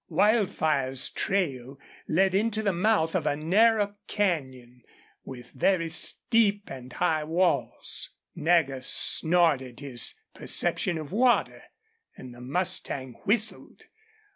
Wildfire's 0.09 1.09
trail 1.11 1.77
led 2.07 2.33
into 2.33 2.63
the 2.63 2.73
mouth 2.73 3.13
of 3.13 3.27
a 3.27 3.35
narrow 3.35 3.97
canyon 4.07 4.81
with 5.23 5.51
very 5.51 5.91
steep 5.91 6.71
and 6.71 6.91
high 6.93 7.23
walls. 7.23 8.09
Nagger 8.33 8.81
snorted 8.81 9.79
his 9.79 10.15
perception 10.33 10.97
of 10.97 11.11
water, 11.11 11.61
and 12.17 12.33
the 12.33 12.41
mustang 12.41 13.13
whistled. 13.25 13.83